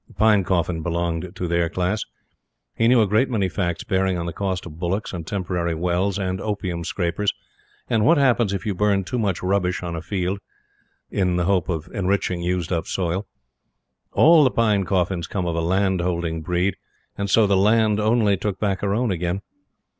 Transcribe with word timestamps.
Pinecoffin 0.17 0.81
belonged 0.81 1.31
to 1.35 1.47
their 1.47 1.69
class. 1.69 2.03
He 2.75 2.87
knew 2.87 3.03
a 3.03 3.07
great 3.07 3.29
many 3.29 3.47
facts 3.47 3.83
bearing 3.83 4.17
on 4.17 4.25
the 4.25 4.33
cost 4.33 4.65
of 4.65 4.79
bullocks 4.79 5.13
and 5.13 5.27
temporary 5.27 5.75
wells, 5.75 6.17
and 6.17 6.41
opium 6.41 6.83
scrapers, 6.83 7.31
and 7.87 8.03
what 8.03 8.17
happens 8.17 8.51
if 8.51 8.65
you 8.65 8.73
burn 8.73 9.03
too 9.03 9.19
much 9.19 9.43
rubbish 9.43 9.83
on 9.83 9.95
a 9.95 10.01
field, 10.01 10.39
in 11.11 11.35
the 11.35 11.45
hope 11.45 11.69
of 11.69 11.87
enriching 11.93 12.41
used 12.41 12.71
up 12.71 12.87
soil. 12.87 13.27
All 14.11 14.43
the 14.43 14.49
Pinecoffins 14.49 15.29
come 15.29 15.45
of 15.45 15.53
a 15.55 15.61
landholding 15.61 16.41
breed, 16.41 16.77
and 17.15 17.29
so 17.29 17.45
the 17.45 17.55
land 17.55 17.99
only 17.99 18.37
took 18.37 18.59
back 18.59 18.81
her 18.81 18.95
own 18.95 19.11
again. 19.11 19.43